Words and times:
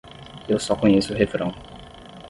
Eu 0.49 0.59
só 0.59 0.75
conheço 0.75 1.13
o 1.13 1.15
refrão. 1.15 1.51